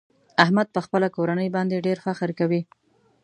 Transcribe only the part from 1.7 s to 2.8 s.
ډېر فخر کوي.